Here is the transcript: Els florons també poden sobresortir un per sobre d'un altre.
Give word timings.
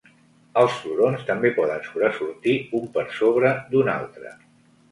Els 0.61 0.71
florons 0.85 1.25
també 1.27 1.51
poden 1.59 1.85
sobresortir 1.89 2.57
un 2.81 2.89
per 2.99 3.07
sobre 3.21 3.55
d'un 3.77 3.95
altre. 3.99 4.37